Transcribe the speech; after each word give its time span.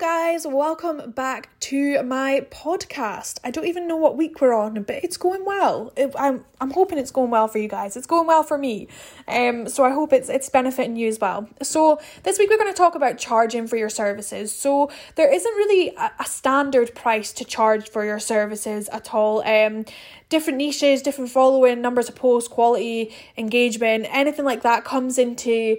guys, 0.00 0.46
welcome 0.46 1.10
back 1.10 1.50
to 1.60 2.02
my 2.02 2.40
podcast. 2.50 3.38
I 3.44 3.50
don't 3.50 3.66
even 3.66 3.86
know 3.86 3.98
what 3.98 4.16
week 4.16 4.40
we're 4.40 4.54
on, 4.54 4.82
but 4.84 5.04
it's 5.04 5.18
going 5.18 5.44
well. 5.44 5.92
It, 5.94 6.14
I'm 6.18 6.42
I'm 6.58 6.70
hoping 6.70 6.96
it's 6.96 7.10
going 7.10 7.30
well 7.30 7.48
for 7.48 7.58
you 7.58 7.68
guys. 7.68 7.98
It's 7.98 8.06
going 8.06 8.26
well 8.26 8.42
for 8.42 8.56
me, 8.56 8.88
um. 9.28 9.68
So 9.68 9.84
I 9.84 9.90
hope 9.90 10.14
it's 10.14 10.30
it's 10.30 10.48
benefiting 10.48 10.96
you 10.96 11.06
as 11.06 11.20
well. 11.20 11.50
So 11.62 12.00
this 12.22 12.38
week 12.38 12.48
we're 12.48 12.56
going 12.56 12.72
to 12.72 12.76
talk 12.76 12.94
about 12.94 13.18
charging 13.18 13.66
for 13.66 13.76
your 13.76 13.90
services. 13.90 14.56
So 14.56 14.90
there 15.16 15.30
isn't 15.30 15.52
really 15.52 15.94
a, 15.94 16.10
a 16.18 16.24
standard 16.24 16.94
price 16.94 17.30
to 17.34 17.44
charge 17.44 17.90
for 17.90 18.02
your 18.02 18.18
services 18.18 18.88
at 18.88 19.12
all. 19.12 19.46
Um, 19.46 19.84
different 20.30 20.56
niches, 20.56 21.02
different 21.02 21.30
following, 21.30 21.82
numbers 21.82 22.08
of 22.08 22.14
posts, 22.14 22.48
quality, 22.48 23.14
engagement, 23.36 24.06
anything 24.08 24.46
like 24.46 24.62
that 24.62 24.82
comes 24.82 25.18
into 25.18 25.76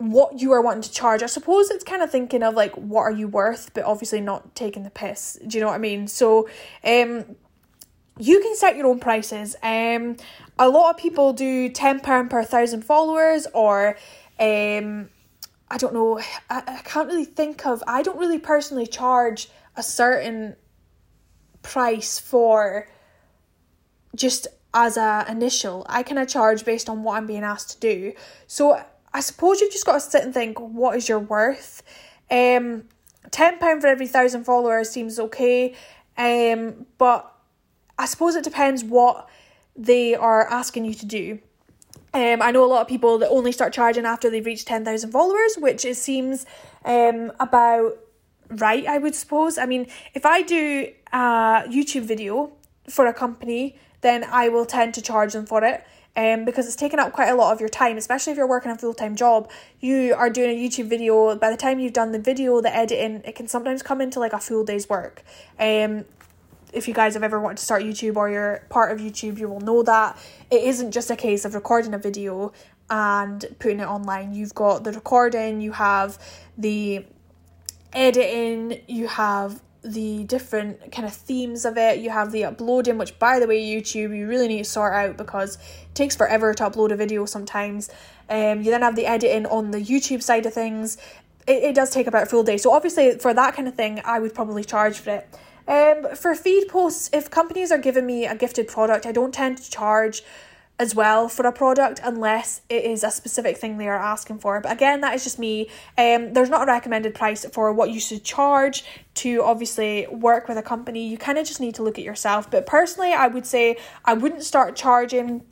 what 0.00 0.40
you 0.40 0.50
are 0.52 0.62
wanting 0.62 0.80
to 0.80 0.90
charge. 0.90 1.22
I 1.22 1.26
suppose 1.26 1.70
it's 1.70 1.84
kind 1.84 2.02
of 2.02 2.10
thinking 2.10 2.42
of 2.42 2.54
like 2.54 2.72
what 2.74 3.02
are 3.02 3.10
you 3.10 3.28
worth, 3.28 3.74
but 3.74 3.84
obviously 3.84 4.22
not 4.22 4.54
taking 4.54 4.82
the 4.82 4.90
piss. 4.90 5.38
Do 5.46 5.58
you 5.58 5.62
know 5.62 5.68
what 5.68 5.74
I 5.74 5.78
mean? 5.78 6.08
So 6.08 6.48
um 6.82 7.36
you 8.18 8.40
can 8.40 8.56
set 8.56 8.76
your 8.76 8.86
own 8.86 8.98
prices. 8.98 9.56
Um 9.62 10.16
a 10.58 10.70
lot 10.70 10.94
of 10.94 10.96
people 10.96 11.34
do 11.34 11.68
£10 11.68 12.30
per 12.30 12.44
thousand 12.44 12.82
followers 12.82 13.46
or 13.52 13.98
um 14.38 15.10
I 15.70 15.76
don't 15.76 15.92
know, 15.92 16.18
I, 16.48 16.62
I 16.66 16.80
can't 16.82 17.06
really 17.06 17.26
think 17.26 17.66
of 17.66 17.82
I 17.86 18.00
don't 18.00 18.18
really 18.18 18.38
personally 18.38 18.86
charge 18.86 19.50
a 19.76 19.82
certain 19.82 20.56
price 21.60 22.18
for 22.18 22.88
just 24.16 24.46
as 24.72 24.96
a 24.96 25.26
initial. 25.28 25.84
I 25.90 26.04
kind 26.04 26.18
of 26.18 26.26
charge 26.26 26.64
based 26.64 26.88
on 26.88 27.02
what 27.02 27.18
I'm 27.18 27.26
being 27.26 27.44
asked 27.44 27.72
to 27.72 27.80
do. 27.80 28.14
So 28.46 28.82
I 29.12 29.20
suppose 29.20 29.60
you've 29.60 29.72
just 29.72 29.86
got 29.86 29.94
to 29.94 30.00
sit 30.00 30.22
and 30.22 30.32
think, 30.32 30.58
what 30.58 30.96
is 30.96 31.08
your 31.08 31.18
worth? 31.18 31.82
Um, 32.30 32.84
ten 33.30 33.58
pound 33.58 33.80
for 33.80 33.88
every 33.88 34.06
thousand 34.06 34.44
followers 34.44 34.90
seems 34.90 35.18
okay, 35.18 35.74
um, 36.16 36.86
but 36.98 37.32
I 37.98 38.06
suppose 38.06 38.36
it 38.36 38.44
depends 38.44 38.84
what 38.84 39.28
they 39.76 40.14
are 40.14 40.46
asking 40.48 40.84
you 40.84 40.94
to 40.94 41.06
do. 41.06 41.38
Um, 42.12 42.42
I 42.42 42.50
know 42.50 42.64
a 42.64 42.66
lot 42.66 42.82
of 42.82 42.88
people 42.88 43.18
that 43.18 43.28
only 43.28 43.52
start 43.52 43.72
charging 43.72 44.04
after 44.04 44.30
they've 44.30 44.44
reached 44.44 44.66
ten 44.66 44.84
thousand 44.84 45.10
followers, 45.10 45.56
which 45.58 45.84
it 45.84 45.96
seems 45.96 46.46
um 46.84 47.32
about 47.40 47.98
right. 48.48 48.86
I 48.86 48.98
would 48.98 49.14
suppose. 49.14 49.58
I 49.58 49.66
mean, 49.66 49.86
if 50.14 50.24
I 50.24 50.42
do 50.42 50.92
a 51.12 51.64
YouTube 51.68 52.02
video 52.02 52.52
for 52.88 53.06
a 53.06 53.14
company, 53.14 53.76
then 54.00 54.24
I 54.24 54.48
will 54.48 54.66
tend 54.66 54.94
to 54.94 55.02
charge 55.02 55.32
them 55.32 55.46
for 55.46 55.62
it 55.64 55.84
um, 56.16 56.44
because 56.44 56.66
it's 56.66 56.76
taken 56.76 56.98
up 56.98 57.12
quite 57.12 57.28
a 57.28 57.34
lot 57.34 57.52
of 57.52 57.60
your 57.60 57.68
time, 57.68 57.96
especially 57.96 58.32
if 58.32 58.36
you're 58.36 58.48
working 58.48 58.70
a 58.70 58.76
full 58.76 58.94
time 58.94 59.16
job. 59.16 59.50
You 59.80 60.14
are 60.14 60.30
doing 60.30 60.50
a 60.50 60.68
YouTube 60.68 60.88
video, 60.88 61.34
by 61.36 61.50
the 61.50 61.56
time 61.56 61.78
you've 61.78 61.92
done 61.92 62.12
the 62.12 62.18
video, 62.18 62.60
the 62.60 62.74
editing, 62.74 63.22
it 63.24 63.34
can 63.34 63.48
sometimes 63.48 63.82
come 63.82 64.00
into 64.00 64.18
like 64.20 64.32
a 64.32 64.38
full 64.38 64.64
day's 64.64 64.88
work. 64.88 65.22
Um, 65.58 66.04
if 66.72 66.86
you 66.86 66.94
guys 66.94 67.14
have 67.14 67.22
ever 67.22 67.40
wanted 67.40 67.58
to 67.58 67.64
start 67.64 67.82
YouTube 67.82 68.16
or 68.16 68.30
you're 68.30 68.64
part 68.68 68.92
of 68.92 68.98
YouTube, 68.98 69.38
you 69.38 69.48
will 69.48 69.60
know 69.60 69.82
that 69.82 70.16
it 70.50 70.62
isn't 70.62 70.92
just 70.92 71.10
a 71.10 71.16
case 71.16 71.44
of 71.44 71.54
recording 71.54 71.94
a 71.94 71.98
video 71.98 72.52
and 72.88 73.44
putting 73.58 73.80
it 73.80 73.88
online. 73.88 74.34
You've 74.34 74.54
got 74.54 74.84
the 74.84 74.92
recording, 74.92 75.60
you 75.60 75.72
have 75.72 76.18
the 76.58 77.04
editing, 77.92 78.82
you 78.86 79.08
have 79.08 79.60
the 79.82 80.24
different 80.24 80.92
kind 80.92 81.06
of 81.06 81.14
themes 81.14 81.64
of 81.64 81.76
it. 81.76 81.98
You 82.00 82.10
have 82.10 82.32
the 82.32 82.44
uploading, 82.44 82.98
which 82.98 83.18
by 83.18 83.38
the 83.38 83.46
way, 83.46 83.60
YouTube 83.60 84.16
you 84.16 84.26
really 84.26 84.48
need 84.48 84.58
to 84.58 84.64
sort 84.64 84.92
out 84.92 85.16
because 85.16 85.56
it 85.56 85.94
takes 85.94 86.14
forever 86.14 86.52
to 86.54 86.64
upload 86.64 86.92
a 86.92 86.96
video 86.96 87.24
sometimes. 87.24 87.90
Um, 88.28 88.62
you 88.62 88.70
then 88.70 88.82
have 88.82 88.96
the 88.96 89.06
editing 89.06 89.46
on 89.46 89.70
the 89.70 89.78
YouTube 89.78 90.22
side 90.22 90.46
of 90.46 90.54
things. 90.54 90.98
It, 91.46 91.62
it 91.64 91.74
does 91.74 91.90
take 91.90 92.06
about 92.06 92.24
a 92.24 92.26
full 92.26 92.42
day. 92.42 92.58
So 92.58 92.72
obviously 92.72 93.18
for 93.18 93.32
that 93.34 93.54
kind 93.54 93.68
of 93.68 93.74
thing, 93.74 94.00
I 94.04 94.18
would 94.18 94.34
probably 94.34 94.64
charge 94.64 94.98
for 94.98 95.10
it. 95.10 95.28
Um, 95.66 96.16
for 96.16 96.34
feed 96.34 96.68
posts, 96.68 97.10
if 97.12 97.30
companies 97.30 97.70
are 97.70 97.78
giving 97.78 98.06
me 98.06 98.26
a 98.26 98.34
gifted 98.34 98.68
product, 98.68 99.06
I 99.06 99.12
don't 99.12 99.32
tend 99.32 99.58
to 99.58 99.70
charge 99.70 100.22
as 100.80 100.94
well 100.94 101.28
for 101.28 101.46
a 101.46 101.52
product 101.52 102.00
unless 102.02 102.62
it 102.70 102.84
is 102.84 103.04
a 103.04 103.10
specific 103.10 103.58
thing 103.58 103.76
they 103.76 103.86
are 103.86 103.98
asking 103.98 104.38
for. 104.38 104.58
But 104.60 104.72
again, 104.72 105.02
that 105.02 105.14
is 105.14 105.22
just 105.22 105.38
me. 105.38 105.68
Um, 105.98 106.32
there's 106.32 106.48
not 106.48 106.62
a 106.62 106.72
recommended 106.72 107.14
price 107.14 107.44
for 107.52 107.70
what 107.70 107.90
you 107.90 108.00
should 108.00 108.24
charge 108.24 108.82
to 109.16 109.42
obviously 109.44 110.06
work 110.10 110.48
with 110.48 110.56
a 110.56 110.62
company. 110.62 111.06
You 111.06 111.18
kind 111.18 111.36
of 111.36 111.46
just 111.46 111.60
need 111.60 111.74
to 111.74 111.82
look 111.82 111.98
at 111.98 112.04
yourself. 112.04 112.50
But 112.50 112.64
personally, 112.64 113.12
I 113.12 113.26
would 113.26 113.44
say 113.44 113.76
I 114.06 114.14
wouldn't 114.14 114.42
start 114.42 114.74
charging 114.74 115.42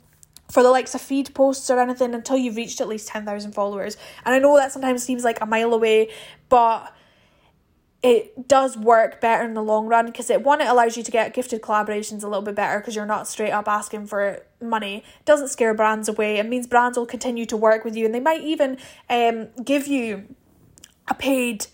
for 0.51 0.63
the 0.63 0.71
likes 0.71 0.95
of 0.95 1.01
feed 1.01 1.31
posts 1.35 1.69
or 1.69 1.79
anything 1.79 2.15
until 2.15 2.35
you've 2.35 2.55
reached 2.55 2.81
at 2.81 2.87
least 2.87 3.07
10,000 3.09 3.51
followers. 3.51 3.97
And 4.25 4.33
I 4.33 4.39
know 4.39 4.57
that 4.57 4.71
sometimes 4.71 5.03
seems 5.03 5.23
like 5.23 5.39
a 5.41 5.45
mile 5.45 5.75
away, 5.75 6.09
but 6.49 6.91
it 8.01 8.47
does 8.47 8.77
work 8.77 9.19
better 9.19 9.43
in 9.43 9.53
the 9.53 9.61
long 9.61 9.87
run 9.87 10.05
because 10.05 10.29
it 10.29 10.43
one 10.43 10.61
it 10.61 10.67
allows 10.67 10.95
you 10.95 11.03
to 11.03 11.11
get 11.11 11.33
gifted 11.33 11.61
collaborations 11.61 12.23
a 12.23 12.27
little 12.27 12.41
bit 12.41 12.55
better 12.55 12.79
because 12.79 12.95
you're 12.95 13.05
not 13.05 13.27
straight 13.27 13.51
up 13.51 13.67
asking 13.67 14.07
for 14.07 14.41
money. 14.61 15.03
It 15.19 15.25
doesn't 15.25 15.49
scare 15.49 15.73
brands 15.73 16.07
away. 16.07 16.37
It 16.37 16.47
means 16.47 16.65
brands 16.65 16.97
will 16.97 17.05
continue 17.05 17.45
to 17.47 17.57
work 17.57 17.83
with 17.83 17.97
you 17.97 18.05
and 18.05 18.15
they 18.15 18.21
might 18.21 18.41
even 18.41 18.77
um 19.09 19.49
give 19.63 19.87
you 19.87 20.33
a 21.09 21.13
paid 21.13 21.67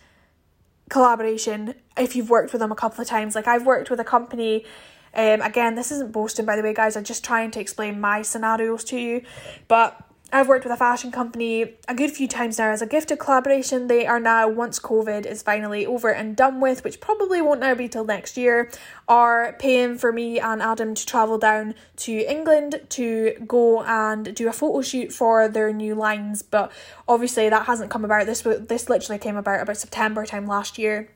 collaboration 0.89 1.75
if 1.95 2.15
you've 2.15 2.29
worked 2.29 2.53
with 2.53 2.59
them 2.59 2.71
a 2.71 2.75
couple 2.75 3.01
of 3.01 3.07
times. 3.07 3.35
Like 3.35 3.47
I've 3.47 3.65
worked 3.65 3.91
with 3.91 3.99
a 3.99 4.03
company 4.03 4.65
um 5.13 5.41
again 5.41 5.75
this 5.75 5.91
isn't 5.91 6.11
boasting 6.11 6.45
by 6.45 6.55
the 6.55 6.63
way 6.63 6.73
guys 6.73 6.97
I'm 6.97 7.03
just 7.03 7.23
trying 7.23 7.51
to 7.51 7.59
explain 7.59 8.01
my 8.01 8.23
scenarios 8.23 8.83
to 8.85 8.99
you 8.99 9.21
but 9.67 10.01
I've 10.33 10.47
worked 10.47 10.65
with 10.65 10.73
a 10.73 10.77
fashion 10.77 11.11
company 11.11 11.75
a 11.87 11.93
good 11.93 12.11
few 12.11 12.27
times 12.27 12.57
now 12.57 12.71
as 12.71 12.81
a 12.81 12.85
gifted 12.85 13.19
collaboration. 13.19 13.87
They 13.87 14.05
are 14.05 14.19
now, 14.19 14.47
once 14.49 14.79
COVID 14.79 15.25
is 15.25 15.41
finally 15.41 15.85
over 15.85 16.09
and 16.09 16.35
done 16.35 16.59
with, 16.59 16.83
which 16.83 16.99
probably 16.99 17.41
won't 17.41 17.59
now 17.59 17.75
be 17.75 17.87
till 17.87 18.03
next 18.03 18.35
year, 18.35 18.69
are 19.07 19.55
paying 19.59 19.97
for 19.97 20.11
me 20.11 20.39
and 20.39 20.61
Adam 20.61 20.95
to 20.95 21.05
travel 21.05 21.37
down 21.37 21.75
to 21.97 22.11
England 22.29 22.81
to 22.89 23.33
go 23.47 23.83
and 23.83 24.35
do 24.35 24.49
a 24.49 24.53
photo 24.53 24.81
shoot 24.81 25.13
for 25.13 25.47
their 25.47 25.71
new 25.71 25.95
lines. 25.95 26.41
But 26.41 26.71
obviously 27.07 27.47
that 27.49 27.67
hasn't 27.67 27.91
come 27.91 28.03
about. 28.03 28.25
This 28.25 28.41
this 28.41 28.89
literally 28.89 29.19
came 29.19 29.37
about 29.37 29.61
about 29.61 29.77
September 29.77 30.25
time 30.25 30.47
last 30.47 30.77
year 30.77 31.09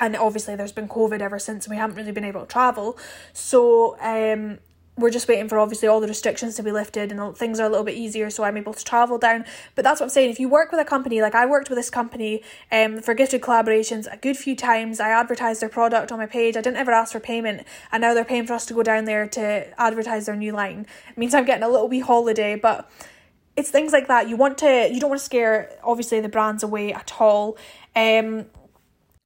and 0.00 0.16
obviously 0.16 0.56
there's 0.56 0.72
been 0.72 0.88
covid 0.88 1.20
ever 1.20 1.38
since 1.38 1.66
and 1.66 1.70
we 1.70 1.76
haven't 1.76 1.96
really 1.96 2.10
been 2.10 2.24
able 2.24 2.40
to 2.40 2.46
travel 2.46 2.98
so 3.32 3.96
um 4.00 4.58
we're 4.96 5.10
just 5.10 5.26
waiting 5.26 5.48
for 5.48 5.58
obviously 5.58 5.88
all 5.88 6.00
the 6.00 6.06
restrictions 6.06 6.54
to 6.54 6.62
be 6.62 6.70
lifted 6.70 7.10
and 7.10 7.36
things 7.36 7.58
are 7.58 7.66
a 7.66 7.68
little 7.68 7.84
bit 7.84 7.96
easier 7.96 8.30
so 8.30 8.44
I'm 8.44 8.56
able 8.56 8.74
to 8.74 8.84
travel 8.84 9.18
down. 9.18 9.44
But 9.74 9.82
that's 9.82 10.00
what 10.00 10.06
I'm 10.06 10.10
saying. 10.10 10.30
If 10.30 10.38
you 10.38 10.48
work 10.48 10.70
with 10.70 10.80
a 10.80 10.84
company, 10.84 11.20
like 11.20 11.34
I 11.34 11.46
worked 11.46 11.68
with 11.68 11.78
this 11.78 11.90
company 11.90 12.42
um, 12.70 13.00
for 13.00 13.12
gifted 13.12 13.40
collaborations 13.40 14.06
a 14.12 14.16
good 14.16 14.36
few 14.36 14.54
times, 14.54 15.00
I 15.00 15.08
advertised 15.08 15.60
their 15.60 15.68
product 15.68 16.12
on 16.12 16.18
my 16.18 16.26
page. 16.26 16.56
I 16.56 16.60
didn't 16.60 16.76
ever 16.76 16.92
ask 16.92 17.12
for 17.12 17.20
payment 17.20 17.66
and 17.90 18.00
now 18.02 18.14
they're 18.14 18.24
paying 18.24 18.46
for 18.46 18.54
us 18.54 18.66
to 18.66 18.74
go 18.74 18.82
down 18.82 19.04
there 19.04 19.26
to 19.28 19.80
advertise 19.80 20.26
their 20.26 20.36
new 20.36 20.52
line. 20.52 20.86
It 21.10 21.18
means 21.18 21.34
I'm 21.34 21.44
getting 21.44 21.64
a 21.64 21.68
little 21.68 21.88
wee 21.88 22.00
holiday, 22.00 22.54
but 22.54 22.88
it's 23.56 23.70
things 23.70 23.92
like 23.92 24.06
that. 24.08 24.28
You 24.28 24.36
want 24.36 24.58
to, 24.58 24.88
you 24.92 25.00
don't 25.00 25.10
want 25.10 25.20
to 25.20 25.24
scare 25.24 25.76
obviously 25.82 26.20
the 26.20 26.28
brands 26.28 26.62
away 26.62 26.92
at 26.92 27.12
all. 27.20 27.56
Um, 27.96 28.46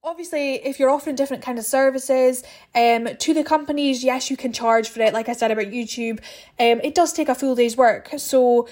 obviously 0.09 0.55
if 0.55 0.81
you're 0.81 0.91
offering 0.91 1.15
different 1.15 1.43
kind 1.43 1.59
of 1.59 1.65
services 1.65 2.43
um 2.75 3.09
to 3.19 3.35
the 3.35 3.45
companies 3.45 4.03
yes 4.03 4.31
you 4.31 4.37
can 4.37 4.53
charge 4.53 4.89
for 4.89 5.01
it. 5.01 5.13
Like 5.13 5.29
i 5.29 5.33
said 5.33 5.51
about 5.51 5.67
youtube 5.67 6.19
um 6.59 6.81
it 6.83 6.95
does 6.95 7.13
take 7.13 7.29
a 7.29 7.35
full 7.35 7.55
day's 7.55 7.77
work. 7.77 8.11
So 8.17 8.69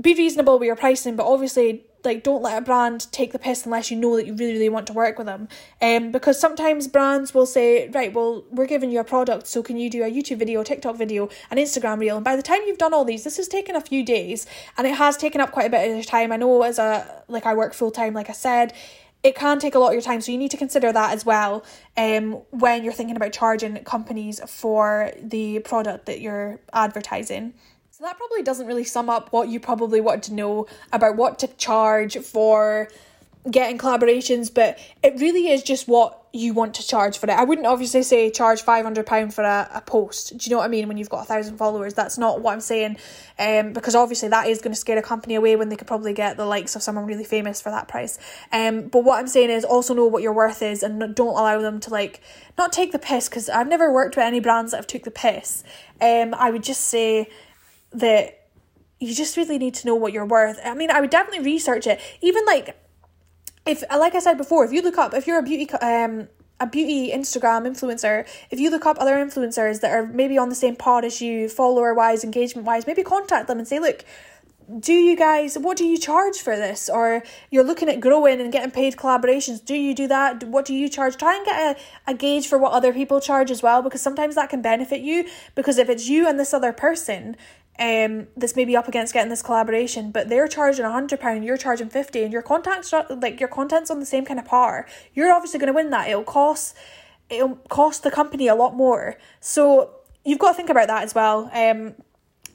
be 0.00 0.14
reasonable 0.14 0.58
with 0.58 0.66
your 0.66 0.76
pricing 0.76 1.16
but 1.16 1.26
obviously 1.26 1.84
like 2.02 2.22
don't 2.22 2.42
let 2.42 2.56
a 2.56 2.64
brand 2.64 3.10
take 3.12 3.32
the 3.32 3.38
piss 3.38 3.66
unless 3.66 3.90
you 3.90 3.96
know 3.96 4.16
that 4.16 4.26
you 4.26 4.34
really 4.34 4.52
really 4.52 4.68
want 4.68 4.86
to 4.86 4.92
work 4.92 5.18
with 5.18 5.26
them. 5.26 5.48
Um 5.80 6.12
because 6.12 6.38
sometimes 6.38 6.88
brands 6.88 7.32
will 7.34 7.46
say 7.46 7.88
right 7.88 8.12
well 8.12 8.44
we're 8.50 8.66
giving 8.66 8.90
you 8.90 9.00
a 9.00 9.04
product 9.04 9.46
so 9.46 9.62
can 9.62 9.76
you 9.78 9.88
do 9.88 10.02
a 10.02 10.10
youtube 10.10 10.38
video 10.38 10.62
tiktok 10.62 10.96
video 10.96 11.28
an 11.50 11.56
instagram 11.56 11.98
reel? 12.00 12.16
And 12.16 12.24
by 12.24 12.36
the 12.36 12.42
time 12.42 12.60
you've 12.66 12.78
done 12.78 12.94
all 12.94 13.04
these 13.06 13.24
this 13.24 13.38
has 13.38 13.48
taken 13.48 13.76
a 13.76 13.80
few 13.80 14.04
days 14.04 14.46
and 14.76 14.86
it 14.86 14.94
has 14.96 15.16
taken 15.16 15.40
up 15.40 15.52
quite 15.52 15.66
a 15.66 15.70
bit 15.70 15.88
of 15.88 15.94
your 15.96 16.04
time. 16.04 16.32
I 16.32 16.36
know 16.36 16.62
as 16.62 16.78
a 16.78 17.24
like 17.28 17.46
i 17.46 17.54
work 17.54 17.72
full 17.72 17.90
time 17.90 18.14
like 18.14 18.28
i 18.28 18.34
said 18.34 18.72
it 19.22 19.34
can 19.34 19.58
take 19.58 19.74
a 19.74 19.78
lot 19.78 19.88
of 19.88 19.92
your 19.92 20.02
time 20.02 20.20
so 20.20 20.32
you 20.32 20.38
need 20.38 20.50
to 20.50 20.56
consider 20.56 20.92
that 20.92 21.12
as 21.12 21.26
well 21.26 21.64
um 21.96 22.32
when 22.50 22.82
you're 22.82 22.92
thinking 22.92 23.16
about 23.16 23.32
charging 23.32 23.76
companies 23.84 24.40
for 24.48 25.12
the 25.22 25.58
product 25.60 26.06
that 26.06 26.20
you're 26.20 26.60
advertising. 26.72 27.52
So 27.90 28.04
that 28.04 28.16
probably 28.16 28.42
doesn't 28.42 28.66
really 28.66 28.84
sum 28.84 29.10
up 29.10 29.30
what 29.30 29.48
you 29.48 29.60
probably 29.60 30.00
want 30.00 30.22
to 30.24 30.32
know 30.32 30.66
about 30.92 31.16
what 31.16 31.38
to 31.40 31.48
charge 31.48 32.16
for 32.18 32.88
getting 33.50 33.78
collaborations, 33.78 34.52
but 34.52 34.78
it 35.02 35.20
really 35.20 35.48
is 35.48 35.62
just 35.62 35.86
what 35.86 36.19
you 36.32 36.54
want 36.54 36.74
to 36.74 36.86
charge 36.86 37.18
for 37.18 37.26
it. 37.26 37.32
I 37.32 37.42
wouldn't 37.42 37.66
obviously 37.66 38.04
say 38.04 38.30
charge 38.30 38.62
five 38.62 38.84
hundred 38.84 39.04
pound 39.04 39.34
for 39.34 39.42
a, 39.42 39.68
a 39.74 39.80
post. 39.80 40.36
Do 40.36 40.48
you 40.48 40.50
know 40.50 40.58
what 40.58 40.64
I 40.64 40.68
mean? 40.68 40.86
When 40.86 40.96
you've 40.96 41.10
got 41.10 41.22
a 41.22 41.24
thousand 41.24 41.56
followers, 41.56 41.92
that's 41.94 42.18
not 42.18 42.40
what 42.40 42.52
I'm 42.52 42.60
saying. 42.60 42.98
Um, 43.38 43.72
because 43.72 43.96
obviously 43.96 44.28
that 44.28 44.46
is 44.46 44.60
going 44.60 44.72
to 44.72 44.78
scare 44.78 44.96
a 44.96 45.02
company 45.02 45.34
away 45.34 45.56
when 45.56 45.70
they 45.70 45.76
could 45.76 45.88
probably 45.88 46.12
get 46.12 46.36
the 46.36 46.46
likes 46.46 46.76
of 46.76 46.82
someone 46.82 47.06
really 47.06 47.24
famous 47.24 47.60
for 47.60 47.70
that 47.70 47.88
price. 47.88 48.18
Um, 48.52 48.88
but 48.88 49.02
what 49.02 49.18
I'm 49.18 49.26
saying 49.26 49.50
is 49.50 49.64
also 49.64 49.92
know 49.92 50.06
what 50.06 50.22
your 50.22 50.32
worth 50.32 50.62
is 50.62 50.84
and 50.84 51.00
don't 51.16 51.28
allow 51.28 51.60
them 51.60 51.80
to 51.80 51.90
like 51.90 52.20
not 52.56 52.72
take 52.72 52.92
the 52.92 52.98
piss. 53.00 53.28
Because 53.28 53.48
I've 53.48 53.68
never 53.68 53.92
worked 53.92 54.14
with 54.14 54.24
any 54.24 54.38
brands 54.38 54.70
that 54.70 54.76
have 54.76 54.86
took 54.86 55.02
the 55.02 55.10
piss. 55.10 55.64
Um, 56.00 56.34
I 56.34 56.50
would 56.50 56.62
just 56.62 56.82
say 56.82 57.28
that 57.92 58.36
you 59.00 59.14
just 59.14 59.36
really 59.36 59.58
need 59.58 59.74
to 59.74 59.86
know 59.86 59.96
what 59.96 60.12
you're 60.12 60.26
worth. 60.26 60.60
I 60.64 60.74
mean, 60.74 60.90
I 60.90 61.00
would 61.00 61.10
definitely 61.10 61.44
research 61.44 61.86
it. 61.88 62.00
Even 62.20 62.44
like 62.44 62.76
if 63.70 63.84
like 63.90 64.14
I 64.14 64.18
said 64.18 64.36
before, 64.36 64.64
if 64.64 64.72
you 64.72 64.82
look 64.82 64.98
up 64.98 65.14
if 65.14 65.26
you're 65.26 65.38
a 65.38 65.42
beauty 65.42 65.70
um 65.74 66.28
a 66.58 66.66
beauty 66.66 67.10
Instagram 67.10 67.66
influencer, 67.66 68.26
if 68.50 68.60
you 68.60 68.70
look 68.70 68.84
up 68.84 68.98
other 69.00 69.14
influencers 69.14 69.80
that 69.80 69.92
are 69.92 70.06
maybe 70.06 70.36
on 70.36 70.50
the 70.50 70.54
same 70.54 70.76
pod 70.76 71.06
as 71.06 71.20
you, 71.22 71.48
follower 71.48 71.94
wise, 71.94 72.22
engagement 72.22 72.66
wise, 72.66 72.86
maybe 72.86 73.02
contact 73.02 73.48
them 73.48 73.58
and 73.58 73.66
say, 73.66 73.78
look, 73.78 74.04
do 74.78 74.92
you 74.92 75.16
guys 75.16 75.58
what 75.58 75.76
do 75.76 75.84
you 75.84 75.98
charge 75.98 76.38
for 76.38 76.54
this? 76.56 76.88
Or 76.88 77.22
you're 77.50 77.64
looking 77.64 77.88
at 77.88 78.00
growing 78.00 78.40
and 78.40 78.52
getting 78.52 78.70
paid 78.70 78.96
collaborations. 78.96 79.64
Do 79.64 79.74
you 79.74 79.94
do 79.94 80.06
that? 80.08 80.44
What 80.44 80.64
do 80.64 80.74
you 80.74 80.88
charge? 80.88 81.16
Try 81.16 81.36
and 81.36 81.44
get 81.46 81.76
a, 81.76 82.10
a 82.10 82.14
gauge 82.14 82.46
for 82.46 82.58
what 82.58 82.72
other 82.72 82.92
people 82.92 83.20
charge 83.20 83.50
as 83.50 83.62
well 83.62 83.82
because 83.82 84.02
sometimes 84.02 84.34
that 84.34 84.50
can 84.50 84.62
benefit 84.62 85.00
you 85.00 85.28
because 85.54 85.78
if 85.78 85.88
it's 85.88 86.08
you 86.08 86.28
and 86.28 86.38
this 86.38 86.54
other 86.54 86.72
person 86.72 87.36
um 87.78 88.26
this 88.36 88.56
may 88.56 88.64
be 88.64 88.76
up 88.76 88.88
against 88.88 89.12
getting 89.14 89.30
this 89.30 89.42
collaboration 89.42 90.10
but 90.10 90.28
they're 90.28 90.48
charging 90.48 90.84
a 90.84 90.90
hundred 90.90 91.20
pound 91.20 91.44
you're 91.44 91.56
charging 91.56 91.88
50 91.88 92.24
and 92.24 92.32
your 92.32 92.42
contact's 92.42 92.92
like 92.92 93.40
your 93.40 93.48
content's 93.48 93.90
on 93.90 94.00
the 94.00 94.06
same 94.06 94.24
kind 94.24 94.38
of 94.38 94.46
par. 94.46 94.86
You're 95.14 95.32
obviously 95.32 95.58
going 95.58 95.68
to 95.68 95.72
win 95.72 95.90
that. 95.90 96.08
It'll 96.08 96.24
cost 96.24 96.76
it'll 97.28 97.56
cost 97.68 98.02
the 98.02 98.10
company 98.10 98.48
a 98.48 98.54
lot 98.54 98.74
more. 98.74 99.16
So 99.40 99.92
you've 100.24 100.38
got 100.38 100.50
to 100.50 100.54
think 100.56 100.68
about 100.68 100.88
that 100.88 101.04
as 101.04 101.14
well. 101.14 101.50
Um 101.54 101.94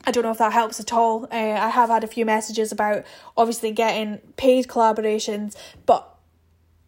I 0.07 0.11
don't 0.11 0.23
know 0.23 0.31
if 0.31 0.37
that 0.37 0.53
helps 0.53 0.79
at 0.79 0.93
all. 0.93 1.25
Uh, 1.31 1.35
I 1.35 1.69
have 1.69 1.89
had 1.89 2.03
a 2.03 2.07
few 2.07 2.25
messages 2.25 2.71
about 2.71 3.03
obviously 3.35 3.71
getting 3.71 4.19
paid 4.37 4.67
collaborations, 4.67 5.55
but 5.85 6.14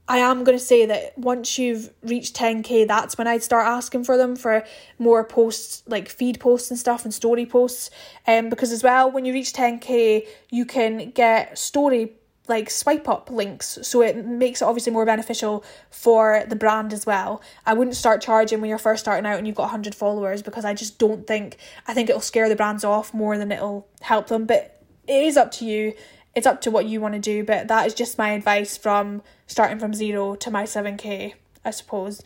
I 0.10 0.20
am 0.20 0.44
going 0.44 0.58
to 0.58 0.64
say 0.64 0.86
that 0.86 1.18
once 1.18 1.58
you've 1.58 1.92
reached 2.02 2.36
10k, 2.36 2.88
that's 2.88 3.18
when 3.18 3.28
I'd 3.28 3.44
start 3.44 3.68
asking 3.68 4.06
for 4.06 4.16
them 4.16 4.36
for 4.36 4.64
more 4.98 5.24
posts, 5.24 5.84
like 5.86 6.08
feed 6.08 6.40
posts 6.40 6.70
and 6.70 6.80
stuff, 6.80 7.04
and 7.04 7.14
story 7.14 7.46
posts. 7.46 7.90
Um, 8.26 8.50
because 8.50 8.72
as 8.72 8.84
well, 8.84 9.12
when 9.12 9.26
you 9.26 9.34
reach 9.34 9.52
10k, 9.52 10.26
you 10.50 10.66
can 10.66 11.12
get 11.12 11.58
story 11.58 12.14
like 12.48 12.70
swipe 12.70 13.10
up 13.10 13.30
links. 13.30 13.80
So 13.82 14.02
it 14.02 14.26
makes 14.26 14.62
it 14.62 14.66
obviously 14.66 14.94
more 14.94 15.06
beneficial 15.06 15.66
for 15.90 16.46
the 16.48 16.56
brand 16.56 16.94
as 16.94 17.06
well. 17.06 17.42
I 17.66 17.74
wouldn't 17.74 17.96
start 17.96 18.22
charging 18.22 18.62
when 18.62 18.70
you're 18.70 18.78
first 18.78 19.04
starting 19.04 19.26
out 19.26 19.38
and 19.38 19.46
you've 19.46 19.56
got 19.56 19.64
100 19.64 19.94
followers 19.94 20.42
because 20.42 20.64
i 20.66 20.74
just 20.74 20.98
don't 20.98 21.28
think 21.28 21.58
i 21.88 21.94
think 21.94 22.10
it'll 22.10 22.22
scare 22.22 22.48
the 22.48 22.56
brands 22.56 22.84
off 22.84 23.14
more 23.14 23.38
than 23.38 23.52
it'll 23.52 23.88
help 24.02 24.28
them. 24.28 24.46
But 24.46 24.82
it 25.08 25.24
is 25.24 25.38
up 25.38 25.52
to 25.54 25.66
you 25.66 25.94
it's 26.38 26.46
up 26.46 26.62
to 26.62 26.70
what 26.70 26.86
you 26.86 27.02
want 27.02 27.16
to 27.16 27.20
do 27.20 27.44
but 27.44 27.68
that 27.68 27.88
is 27.88 27.96
just 27.96 28.18
my 28.18 28.30
advice 28.30 28.78
from 28.78 29.24
starting 29.48 29.80
from 29.80 29.92
zero 29.92 30.36
to 30.36 30.52
my 30.52 30.64
7k 30.64 31.34
i 31.66 31.72
suppose. 31.72 32.22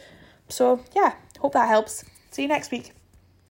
So 0.50 0.84
yeah 0.94 1.16
hope 1.40 1.54
that 1.54 1.69
helps. 1.69 2.04
See 2.30 2.44
you 2.44 2.48
next 2.50 2.72
week 2.72 2.92